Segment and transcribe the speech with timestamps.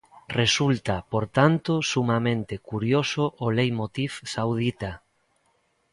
[0.41, 4.91] Resulta, por tanto, sumamente curioso o leitmotiv saudita.